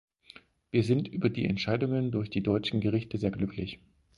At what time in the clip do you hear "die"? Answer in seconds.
1.29-1.45, 2.31-2.41